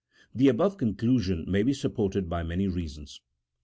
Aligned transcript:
The 0.33 0.47
above 0.47 0.77
conclusion 0.77 1.45
may 1.47 1.61
be 1.61 1.73
supported 1.73 2.27
by 2.27 2.41
many 2.41 2.67
reasons. 2.67 3.21